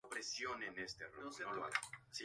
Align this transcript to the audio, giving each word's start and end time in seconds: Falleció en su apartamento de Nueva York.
Falleció 0.09 0.49
en 0.59 0.87
su 0.89 0.95
apartamento 0.95 1.37
de 1.37 1.45
Nueva 1.45 1.69
York. 1.69 1.75